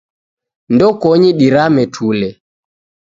Ndokonyi 0.73 1.29
dirame 1.39 1.83
tule. 1.93 2.29